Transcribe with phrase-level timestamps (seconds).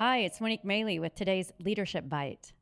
[0.00, 2.52] Hi, it's Monique Maley with today's Leadership Bite.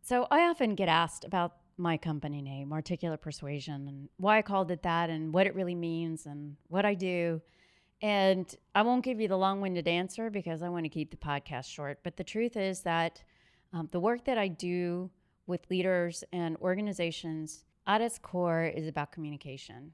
[0.00, 4.70] So, I often get asked about my company name, Articulate Persuasion, and why I called
[4.70, 7.42] it that, and what it really means, and what I do.
[8.00, 11.18] And I won't give you the long winded answer because I want to keep the
[11.18, 11.98] podcast short.
[12.02, 13.22] But the truth is that
[13.74, 15.10] um, the work that I do
[15.46, 19.92] with leaders and organizations at its core is about communication.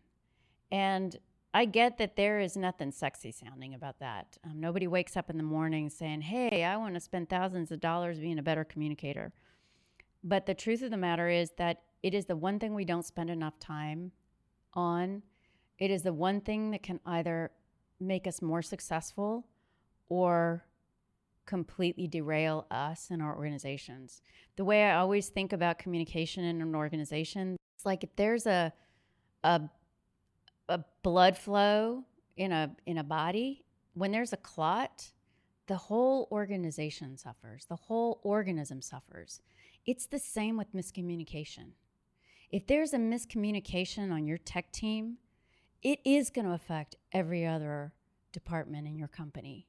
[0.71, 1.19] And
[1.53, 4.39] I get that there is nothing sexy sounding about that.
[4.45, 7.80] Um, nobody wakes up in the morning saying, Hey, I want to spend thousands of
[7.80, 9.33] dollars being a better communicator.
[10.23, 13.05] But the truth of the matter is that it is the one thing we don't
[13.05, 14.12] spend enough time
[14.75, 15.23] on.
[15.78, 17.51] It is the one thing that can either
[17.98, 19.47] make us more successful
[20.09, 20.64] or
[21.47, 24.23] completely derail us and our organizations.
[24.56, 28.73] The way I always think about communication in an organization, it's like if there's a
[29.42, 29.62] a
[30.70, 32.05] a blood flow
[32.37, 35.11] in a in a body, when there's a clot,
[35.66, 37.66] the whole organization suffers.
[37.66, 39.41] The whole organism suffers.
[39.86, 41.72] It's the same with miscommunication.
[42.50, 45.19] If there's a miscommunication on your tech team,
[45.83, 47.92] it is going to affect every other
[48.33, 49.67] department in your company.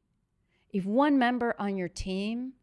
[0.72, 2.54] If one member on your team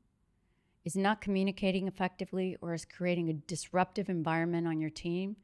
[0.84, 5.36] is not communicating effectively or is creating a disruptive environment on your team,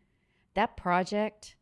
[0.55, 1.57] that project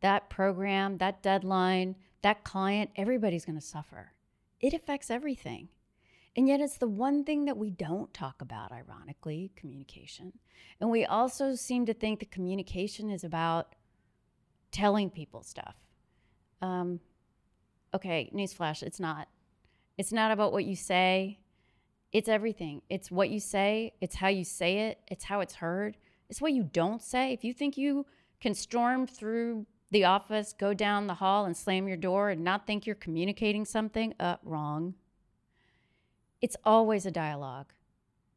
[0.00, 4.12] that program, that deadline, that client, everybody's going to suffer.
[4.60, 5.68] It affects everything.
[6.36, 10.34] And yet, it's the one thing that we don't talk about, ironically communication.
[10.80, 13.74] And we also seem to think that communication is about
[14.70, 15.74] telling people stuff.
[16.62, 17.00] Um,
[17.94, 19.28] okay, newsflash, it's not.
[19.96, 21.40] It's not about what you say,
[22.12, 22.82] it's everything.
[22.88, 25.96] It's what you say, it's how you say it, it's how it's heard,
[26.30, 27.32] it's what you don't say.
[27.32, 28.06] If you think you
[28.40, 32.66] can storm through the office, go down the hall and slam your door and not
[32.66, 34.94] think you're communicating something, uh, wrong.
[36.40, 37.72] It's always a dialogue.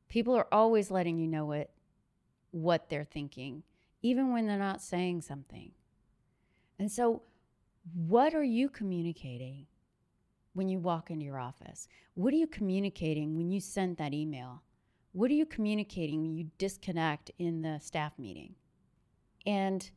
[0.07, 1.71] People are always letting you know what,
[2.51, 3.63] what they're thinking,
[4.01, 5.71] even when they're not saying something.
[6.79, 7.21] And so,
[7.93, 9.65] what are you communicating
[10.53, 11.87] when you walk into your office?
[12.13, 14.63] What are you communicating when you send that email?
[15.13, 18.55] What are you communicating when you disconnect in the staff meeting?
[19.45, 19.89] And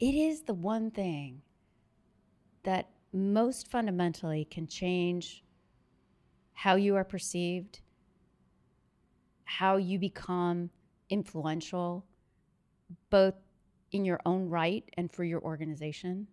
[0.00, 1.42] it is the one thing
[2.62, 5.44] that most fundamentally can change
[6.54, 7.80] how you are perceived,
[9.44, 10.70] how you become
[11.10, 12.06] influential,
[13.10, 13.34] both
[13.92, 16.26] in your own right and for your organization.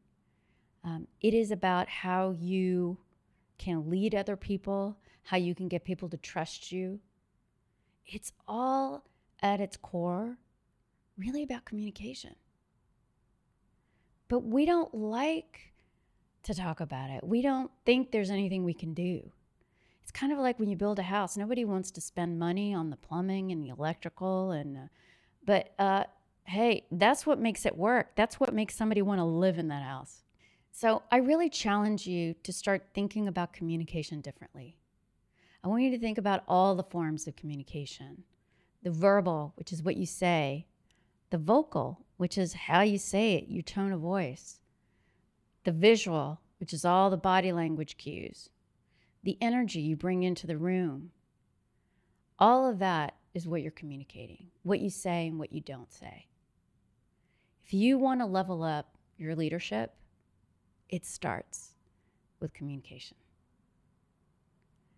[0.83, 2.97] Um, it is about how you
[3.57, 6.99] can lead other people, how you can get people to trust you.
[8.05, 9.03] It's all
[9.41, 10.37] at its core
[11.17, 12.35] really about communication.
[14.27, 15.73] But we don't like
[16.43, 17.23] to talk about it.
[17.23, 19.31] We don't think there's anything we can do.
[20.01, 21.35] It's kind of like when you build a house.
[21.35, 24.81] Nobody wants to spend money on the plumbing and the electrical and uh,
[25.45, 26.03] but uh,
[26.43, 28.15] hey, that's what makes it work.
[28.15, 30.23] That's what makes somebody want to live in that house.
[30.71, 34.77] So I really challenge you to start thinking about communication differently.
[35.63, 38.23] I want you to think about all the forms of communication
[38.83, 40.65] the verbal, which is what you say,
[41.29, 44.59] the vocal, which is how you say it, your tone of voice,
[45.63, 48.49] the visual, which is all the body language cues,
[49.23, 51.11] the energy you bring into the room.
[52.39, 56.27] All of that is what you're communicating, what you say and what you don't say.
[57.65, 59.93] If you want to level up your leadership,
[60.89, 61.73] it starts
[62.39, 63.17] with communication.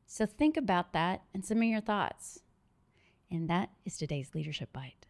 [0.05, 2.39] So think about that and some of your thoughts.
[3.31, 5.05] And that is today's Leadership Bite.